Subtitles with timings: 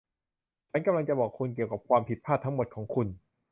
[0.69, 3.07] ฉันกำลังจะบอกคุณเกี่ยวกับความผิดพลาดทั้งหมดของคุณ